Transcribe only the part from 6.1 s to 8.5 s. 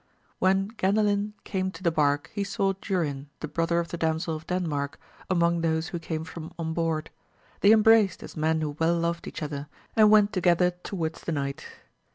from on board; they embraced as